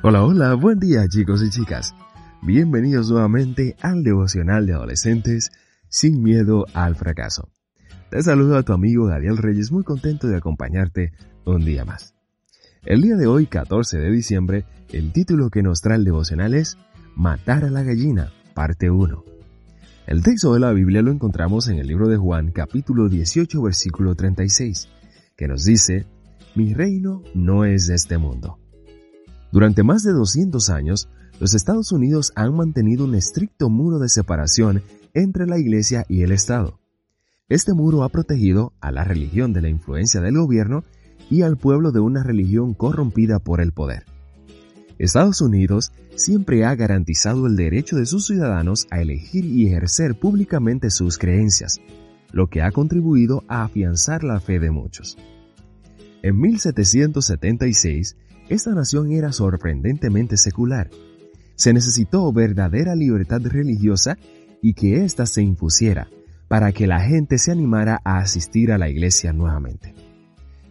Hola, 0.00 0.22
hola, 0.22 0.54
buen 0.54 0.78
día 0.78 1.08
chicos 1.08 1.42
y 1.42 1.50
chicas. 1.50 1.92
Bienvenidos 2.42 3.10
nuevamente 3.10 3.74
al 3.80 4.04
devocional 4.04 4.64
de 4.64 4.74
adolescentes 4.74 5.50
sin 5.88 6.22
miedo 6.22 6.66
al 6.72 6.94
fracaso. 6.94 7.48
Te 8.08 8.22
saludo 8.22 8.56
a 8.56 8.62
tu 8.62 8.72
amigo 8.72 9.08
Daniel 9.08 9.38
Reyes, 9.38 9.72
muy 9.72 9.82
contento 9.82 10.28
de 10.28 10.36
acompañarte 10.36 11.14
un 11.44 11.64
día 11.64 11.84
más. 11.84 12.14
El 12.84 13.02
día 13.02 13.16
de 13.16 13.26
hoy, 13.26 13.46
14 13.46 13.98
de 13.98 14.10
diciembre, 14.12 14.66
el 14.92 15.12
título 15.12 15.50
que 15.50 15.64
nos 15.64 15.80
trae 15.80 15.96
el 15.96 16.04
devocional 16.04 16.54
es 16.54 16.78
Matar 17.16 17.64
a 17.64 17.70
la 17.70 17.82
gallina, 17.82 18.32
parte 18.54 18.90
1. 18.90 19.24
El 20.06 20.22
texto 20.22 20.54
de 20.54 20.60
la 20.60 20.70
Biblia 20.72 21.02
lo 21.02 21.10
encontramos 21.10 21.66
en 21.66 21.80
el 21.80 21.88
libro 21.88 22.08
de 22.08 22.18
Juan, 22.18 22.52
capítulo 22.52 23.08
18, 23.08 23.60
versículo 23.60 24.14
36, 24.14 24.88
que 25.36 25.48
nos 25.48 25.64
dice, 25.64 26.06
Mi 26.54 26.72
reino 26.72 27.24
no 27.34 27.64
es 27.64 27.88
de 27.88 27.96
este 27.96 28.16
mundo. 28.16 28.60
Durante 29.50 29.82
más 29.82 30.02
de 30.02 30.12
200 30.12 30.68
años, 30.70 31.08
los 31.40 31.54
Estados 31.54 31.92
Unidos 31.92 32.32
han 32.34 32.54
mantenido 32.54 33.04
un 33.04 33.14
estricto 33.14 33.70
muro 33.70 33.98
de 33.98 34.08
separación 34.08 34.82
entre 35.14 35.46
la 35.46 35.58
Iglesia 35.58 36.04
y 36.08 36.22
el 36.22 36.32
Estado. 36.32 36.80
Este 37.48 37.72
muro 37.72 38.02
ha 38.02 38.10
protegido 38.10 38.74
a 38.80 38.92
la 38.92 39.04
religión 39.04 39.52
de 39.52 39.62
la 39.62 39.68
influencia 39.68 40.20
del 40.20 40.36
gobierno 40.36 40.84
y 41.30 41.42
al 41.42 41.56
pueblo 41.56 41.92
de 41.92 42.00
una 42.00 42.22
religión 42.22 42.74
corrompida 42.74 43.38
por 43.38 43.60
el 43.60 43.72
poder. 43.72 44.04
Estados 44.98 45.40
Unidos 45.40 45.92
siempre 46.16 46.64
ha 46.64 46.74
garantizado 46.74 47.46
el 47.46 47.56
derecho 47.56 47.96
de 47.96 48.04
sus 48.04 48.26
ciudadanos 48.26 48.86
a 48.90 49.00
elegir 49.00 49.44
y 49.44 49.66
ejercer 49.66 50.18
públicamente 50.18 50.90
sus 50.90 51.16
creencias, 51.16 51.80
lo 52.32 52.48
que 52.48 52.62
ha 52.62 52.72
contribuido 52.72 53.44
a 53.48 53.62
afianzar 53.62 54.24
la 54.24 54.40
fe 54.40 54.58
de 54.58 54.70
muchos. 54.70 55.16
En 56.22 56.40
1776, 56.40 58.16
esta 58.48 58.70
nación 58.72 59.12
era 59.12 59.32
sorprendentemente 59.32 60.36
secular. 60.36 60.90
Se 61.54 61.72
necesitó 61.72 62.32
verdadera 62.32 62.94
libertad 62.94 63.40
religiosa 63.44 64.18
y 64.62 64.74
que 64.74 65.04
ésta 65.04 65.26
se 65.26 65.42
impusiera 65.42 66.08
para 66.48 66.72
que 66.72 66.86
la 66.86 67.00
gente 67.00 67.38
se 67.38 67.52
animara 67.52 68.00
a 68.04 68.18
asistir 68.18 68.72
a 68.72 68.78
la 68.78 68.88
iglesia 68.88 69.32
nuevamente. 69.32 69.94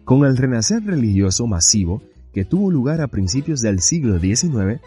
Con 0.04 0.24
el 0.24 0.36
renacer 0.36 0.84
religioso 0.84 1.46
masivo 1.46 2.02
que 2.32 2.44
tuvo 2.44 2.70
lugar 2.70 3.00
a 3.00 3.08
principios 3.08 3.60
del 3.60 3.80
siglo 3.80 4.18
XIX, 4.18 4.80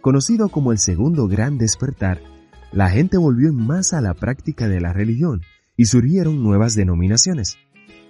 conocido 0.00 0.48
como 0.48 0.72
el 0.72 0.78
segundo 0.78 1.28
gran 1.28 1.58
despertar, 1.58 2.20
la 2.72 2.90
gente 2.90 3.18
volvió 3.18 3.48
en 3.48 3.56
masa 3.56 3.98
a 3.98 4.02
la 4.02 4.14
práctica 4.14 4.68
de 4.68 4.80
la 4.80 4.92
religión 4.92 5.42
y 5.76 5.86
surgieron 5.86 6.42
nuevas 6.42 6.74
denominaciones. 6.74 7.56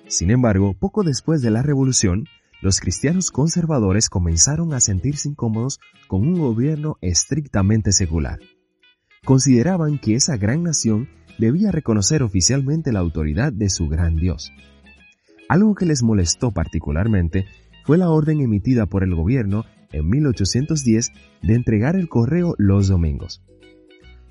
Sin 0.08 0.30
embargo, 0.30 0.74
poco 0.78 1.02
después 1.02 1.42
de 1.42 1.50
la 1.50 1.62
revolución, 1.62 2.26
los 2.60 2.80
cristianos 2.80 3.30
conservadores 3.30 4.08
comenzaron 4.08 4.72
a 4.72 4.80
sentirse 4.80 5.28
incómodos 5.28 5.80
con 6.06 6.20
un 6.20 6.38
gobierno 6.38 6.96
estrictamente 7.00 7.92
secular. 7.92 8.38
Consideraban 9.24 9.98
que 9.98 10.14
esa 10.14 10.36
gran 10.36 10.62
nación 10.62 11.08
debía 11.38 11.72
reconocer 11.72 12.22
oficialmente 12.22 12.92
la 12.92 13.00
autoridad 13.00 13.52
de 13.52 13.70
su 13.70 13.88
gran 13.88 14.16
Dios. 14.16 14.52
Algo 15.48 15.74
que 15.74 15.86
les 15.86 16.02
molestó 16.02 16.50
particularmente 16.50 17.46
fue 17.84 17.98
la 17.98 18.10
orden 18.10 18.40
emitida 18.40 18.86
por 18.86 19.02
el 19.02 19.14
gobierno 19.14 19.64
en 19.92 20.08
1810 20.08 21.12
de 21.42 21.54
entregar 21.54 21.96
el 21.96 22.08
correo 22.08 22.54
los 22.58 22.88
domingos. 22.88 23.42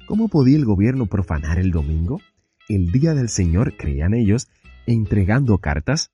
¿Cómo 0.08 0.28
podía 0.28 0.58
el 0.58 0.66
gobierno 0.66 1.06
profanar 1.06 1.60
el 1.60 1.72
domingo? 1.72 2.20
El 2.68 2.92
día 2.92 3.14
del 3.14 3.30
Señor, 3.30 3.76
creían 3.78 4.14
ellos, 4.14 4.48
entregando 4.86 5.58
cartas. 5.58 6.12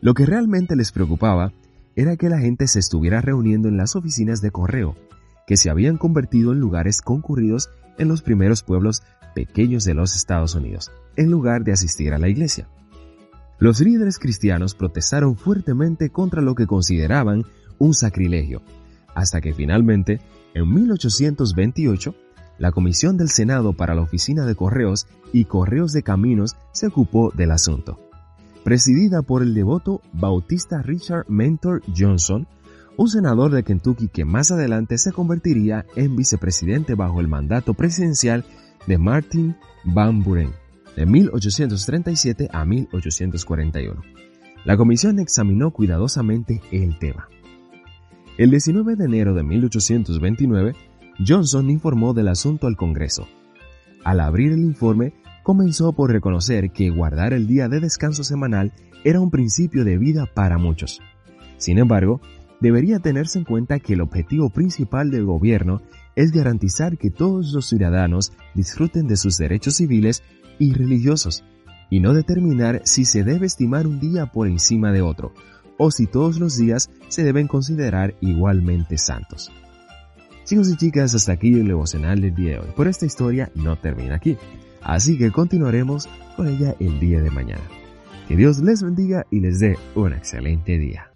Lo 0.00 0.14
que 0.14 0.26
realmente 0.26 0.76
les 0.76 0.92
preocupaba 0.92 1.52
era 1.96 2.16
que 2.16 2.28
la 2.28 2.38
gente 2.38 2.68
se 2.68 2.78
estuviera 2.78 3.20
reuniendo 3.20 3.68
en 3.68 3.76
las 3.76 3.96
oficinas 3.96 4.40
de 4.40 4.50
correo, 4.50 4.96
que 5.46 5.56
se 5.56 5.70
habían 5.70 5.96
convertido 5.96 6.52
en 6.52 6.60
lugares 6.60 7.02
concurridos 7.02 7.70
en 7.98 8.08
los 8.08 8.22
primeros 8.22 8.62
pueblos 8.62 9.02
pequeños 9.34 9.84
de 9.84 9.94
los 9.94 10.14
Estados 10.14 10.54
Unidos, 10.54 10.92
en 11.16 11.30
lugar 11.30 11.64
de 11.64 11.72
asistir 11.72 12.12
a 12.12 12.18
la 12.18 12.28
iglesia. 12.28 12.68
Los 13.58 13.80
líderes 13.80 14.18
cristianos 14.18 14.74
protestaron 14.74 15.36
fuertemente 15.36 16.10
contra 16.10 16.42
lo 16.42 16.54
que 16.54 16.66
consideraban 16.66 17.44
un 17.78 17.94
sacrilegio, 17.94 18.62
hasta 19.14 19.40
que 19.40 19.52
finalmente, 19.52 20.20
en 20.54 20.72
1828, 20.72 22.14
la 22.58 22.72
Comisión 22.72 23.16
del 23.16 23.28
Senado 23.28 23.72
para 23.72 23.94
la 23.94 24.02
Oficina 24.02 24.44
de 24.44 24.54
Correos 24.54 25.06
y 25.32 25.44
Correos 25.44 25.92
de 25.92 26.02
Caminos 26.02 26.56
se 26.72 26.88
ocupó 26.88 27.30
del 27.34 27.52
asunto 27.52 27.98
presidida 28.68 29.22
por 29.22 29.40
el 29.40 29.54
devoto 29.54 30.02
bautista 30.12 30.82
Richard 30.82 31.24
Mentor 31.26 31.82
Johnson, 31.96 32.46
un 32.98 33.08
senador 33.08 33.50
de 33.50 33.62
Kentucky 33.62 34.08
que 34.08 34.26
más 34.26 34.50
adelante 34.50 34.98
se 34.98 35.10
convertiría 35.10 35.86
en 35.96 36.16
vicepresidente 36.16 36.94
bajo 36.94 37.20
el 37.20 37.28
mandato 37.28 37.72
presidencial 37.72 38.44
de 38.86 38.98
Martin 38.98 39.56
Van 39.84 40.22
Buren, 40.22 40.50
de 40.96 41.06
1837 41.06 42.50
a 42.52 42.66
1841. 42.66 44.02
La 44.66 44.76
comisión 44.76 45.18
examinó 45.18 45.70
cuidadosamente 45.70 46.60
el 46.70 46.98
tema. 46.98 47.26
El 48.36 48.50
19 48.50 48.96
de 48.96 49.04
enero 49.06 49.32
de 49.32 49.44
1829, 49.44 50.74
Johnson 51.26 51.68
informó 51.70 52.14
del 52.14 52.28
asunto 52.28 52.66
al 52.66 52.76
Congreso. 52.76 53.26
Al 54.04 54.20
abrir 54.20 54.52
el 54.52 54.60
informe, 54.60 55.14
comenzó 55.42 55.92
por 55.92 56.12
reconocer 56.12 56.70
que 56.70 56.90
guardar 56.90 57.32
el 57.32 57.46
día 57.46 57.68
de 57.68 57.80
descanso 57.80 58.22
semanal 58.22 58.72
era 59.04 59.20
un 59.20 59.30
principio 59.30 59.84
de 59.84 59.98
vida 59.98 60.26
para 60.26 60.58
muchos. 60.58 61.00
Sin 61.56 61.78
embargo, 61.78 62.20
debería 62.60 63.00
tenerse 63.00 63.38
en 63.38 63.44
cuenta 63.44 63.80
que 63.80 63.94
el 63.94 64.00
objetivo 64.00 64.50
principal 64.50 65.10
del 65.10 65.24
gobierno 65.24 65.82
es 66.14 66.32
garantizar 66.32 66.98
que 66.98 67.10
todos 67.10 67.52
los 67.52 67.66
ciudadanos 67.66 68.32
disfruten 68.54 69.08
de 69.08 69.16
sus 69.16 69.38
derechos 69.38 69.76
civiles 69.76 70.22
y 70.58 70.72
religiosos, 70.72 71.44
y 71.90 72.00
no 72.00 72.12
determinar 72.14 72.82
si 72.84 73.04
se 73.04 73.24
debe 73.24 73.46
estimar 73.46 73.86
un 73.86 73.98
día 73.98 74.26
por 74.26 74.46
encima 74.46 74.92
de 74.92 75.02
otro, 75.02 75.32
o 75.78 75.90
si 75.90 76.06
todos 76.06 76.38
los 76.38 76.56
días 76.56 76.90
se 77.08 77.24
deben 77.24 77.48
considerar 77.48 78.14
igualmente 78.20 78.98
santos. 78.98 79.52
Chicos 80.48 80.70
y 80.70 80.76
chicas, 80.78 81.14
hasta 81.14 81.32
aquí 81.32 81.48
el 81.48 81.68
devocional 81.68 82.22
del 82.22 82.34
día 82.34 82.52
de 82.52 82.60
hoy. 82.60 82.68
Por 82.74 82.88
esta 82.88 83.04
historia 83.04 83.52
no 83.54 83.76
termina 83.76 84.14
aquí. 84.14 84.38
Así 84.80 85.18
que 85.18 85.30
continuaremos 85.30 86.08
con 86.36 86.48
ella 86.48 86.74
el 86.80 86.98
día 86.98 87.20
de 87.20 87.30
mañana. 87.30 87.68
Que 88.28 88.34
Dios 88.34 88.58
les 88.60 88.82
bendiga 88.82 89.26
y 89.30 89.40
les 89.40 89.58
dé 89.58 89.76
un 89.94 90.14
excelente 90.14 90.78
día. 90.78 91.12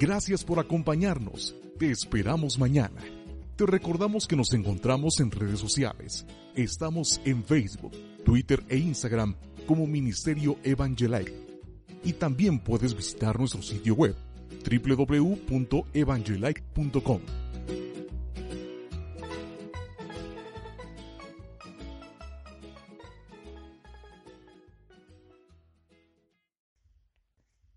Gracias 0.00 0.42
por 0.42 0.58
acompañarnos. 0.58 1.54
Te 1.78 1.92
esperamos 1.92 2.58
mañana. 2.58 3.00
Te 3.54 3.66
recordamos 3.66 4.26
que 4.26 4.34
nos 4.34 4.52
encontramos 4.52 5.20
en 5.20 5.30
redes 5.30 5.60
sociales. 5.60 6.26
Estamos 6.56 7.20
en 7.24 7.44
Facebook, 7.44 7.92
Twitter 8.24 8.64
e 8.68 8.78
Instagram 8.78 9.36
como 9.64 9.86
Ministerio 9.86 10.56
Evangelike. 10.64 11.32
Y 12.02 12.14
también 12.14 12.58
puedes 12.58 12.96
visitar 12.96 13.38
nuestro 13.38 13.62
sitio 13.62 13.94
web 13.94 14.16
www.evangelike.com 14.68 17.45